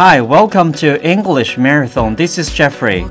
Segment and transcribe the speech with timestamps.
[0.00, 2.14] Hi, welcome to English Marathon.
[2.14, 3.04] This is Jeffrey.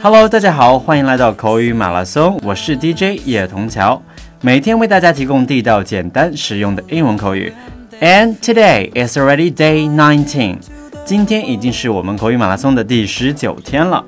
[0.00, 2.40] Hello，大家好，欢迎来到口语马拉松。
[2.42, 4.02] 我是 DJ 叶童桥，
[4.40, 7.52] 每天为大家提供地道、简单、实用的英文口语。
[8.00, 10.56] And today is already day nineteen.
[11.04, 14.02] 今天已经是我们口语马拉松的第十九天了。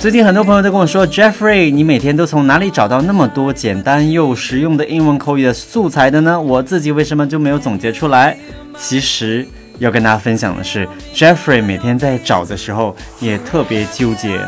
[0.00, 6.40] 最近很多朋友都跟我说，Jeffrey，你每天都从哪里找到那么多简单又实用的英文口语的素材的呢？
[6.40, 8.36] 我自己为什么就没有总结出来？
[8.76, 9.46] 其实
[9.79, 14.39] 要跟大家分享的是，Jeffrey 每天在找的时候也特别纠结，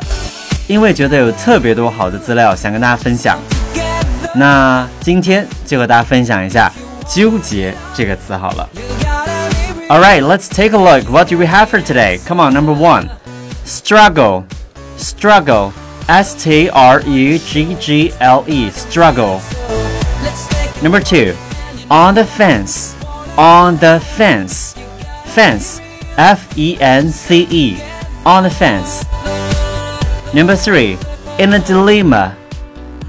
[0.68, 3.38] 因为觉得有特别多好的资料想跟大家分享。
[4.36, 6.72] 那今天就和大家分享一下“
[7.08, 8.70] 纠结”这个词好了。
[9.90, 11.10] All right, let's take a look.
[11.10, 12.20] What do we have for today?
[12.26, 13.10] Come on, number one,
[13.66, 14.44] struggle.
[14.98, 15.72] struggle,
[16.08, 19.40] S T R U G G L E, struggle.
[20.82, 21.36] Number two,
[21.90, 22.96] on the fence,
[23.38, 24.76] on the fence,
[25.32, 25.80] fence,
[26.16, 27.78] F E N C E,
[28.24, 29.04] on the fence.
[30.34, 30.98] Number three,
[31.38, 32.36] in a dilemma,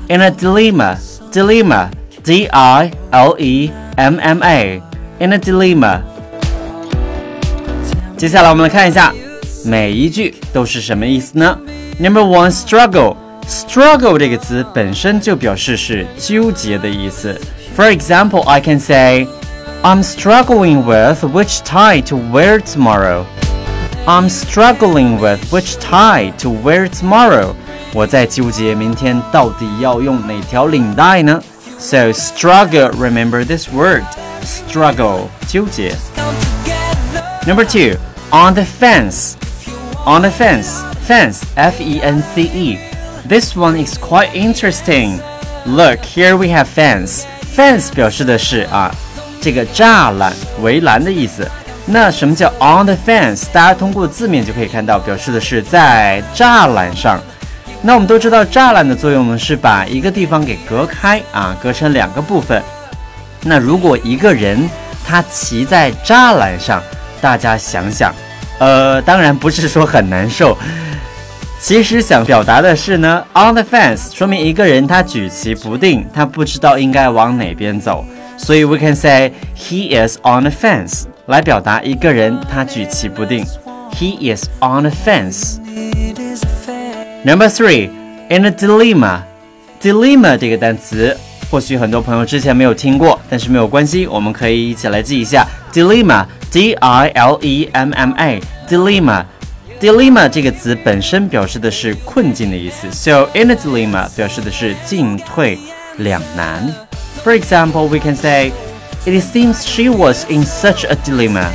[0.09, 0.98] in a dilemma,
[1.33, 1.91] dilemma,
[2.23, 4.83] D I L E M M A,
[5.19, 6.03] in a dilemma.
[8.17, 9.14] 接下来我们来看一下
[9.64, 11.59] 每一句都是什么意思呢？
[11.98, 13.17] Number one, struggle.
[13.48, 17.41] Struggle 这个词本身就表示是纠结的意思。
[17.77, 19.27] For example, I can say,
[19.83, 23.25] I'm struggling with which tie to wear tomorrow.
[24.06, 27.55] I'm struggling with which tie to wear tomorrow.
[27.95, 31.41] 我在纠结明天到底要用哪条领带呢？
[31.78, 34.05] So struggle, remember this word.
[34.42, 35.95] Struggle 纠结。
[37.47, 37.97] Number two,
[38.31, 39.37] on the fence.
[40.05, 40.83] On the fence.
[41.06, 42.78] Fence, F-E-N-C-E.
[43.27, 45.20] This one is quite interesting.
[45.64, 47.25] Look, here we have fence.
[47.55, 48.95] Fence 表示的是啊，
[49.44, 51.45] 这个栅栏、围栏的意思。
[51.86, 53.44] 那什么叫 on the fence？
[53.52, 57.19] 大家通过字面就可以看到，表示的是在栅栏上。
[57.81, 62.64] 那我们都知道，栅栏的作用呢是把一个地方给隔开啊，隔成两个部分。
[63.42, 64.70] 那如果一个人
[65.05, 66.82] 他骑在栅栏上，
[67.20, 68.15] 大家想想，
[68.59, 70.58] 呃，当然不是说很难受。
[71.59, 78.05] 其实想表达的是呢，on the fence 说明一个人他举棋不定，他不知道应该往哪边走，
[78.42, 83.45] 所以 we can say he is on the fence 来表达一个人他举棋不定。
[83.92, 85.58] He is on the fence.
[87.24, 87.91] Number three,
[88.29, 89.20] in a dilemma.
[89.83, 91.17] Dilemma 这个单词，
[91.51, 105.57] 或许很多朋友之前没有听过，但是没有关系，我们可以一起来记一下 dilemma，D I L E M M A，dilemma。Dilemma 这个词本身表示的是困境的意思，so in a dilemma 表示的是进退
[105.98, 106.69] 两难。
[107.24, 108.52] For example, we can say,
[109.05, 111.46] "It seems she was in such a dilemma."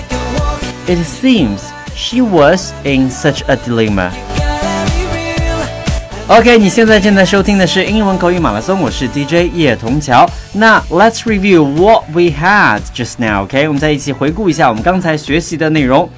[0.88, 1.60] It seems
[1.96, 4.12] she was in such a dilemma.
[6.28, 10.30] OK，你现在正在收听的是英文口语马拉松，我是 DJ 叶童桥。
[10.54, 13.44] 那 Let's review what we had just now.
[13.44, 16.10] OK，我们再一起回顾一下我们刚才学习的内容。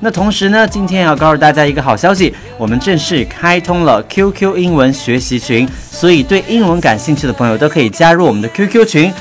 [0.00, 9.12] 那同时呢，今天要告诉大家一个好消息，我们正式开通了 QQ 英文学习群，所以对英文感兴趣的朋友都可以加入我们的 QQ 群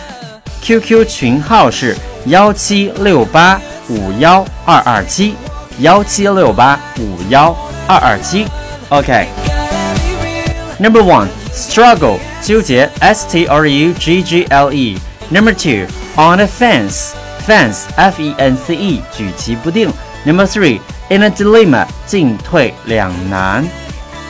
[0.62, 1.96] ，QQ 群号是
[2.26, 5.34] 幺七六八五幺二二七，
[5.80, 7.56] 幺七六八五幺
[7.88, 8.46] 二二七。
[8.90, 14.98] OK，Number one struggle 纠结 S T R U G G L E。
[15.30, 17.14] Number two on a fence
[17.46, 19.92] fence F E N C E 举棋不定。
[20.27, 23.69] Number three, in a dilemma, 进退两难.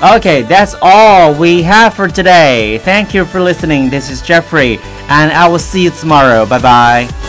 [0.02, 2.78] Okay, that's all we have for today.
[2.78, 3.88] Thank you for listening.
[3.88, 6.44] This is Jeffrey, and I will see you tomorrow.
[6.44, 7.25] Bye bye.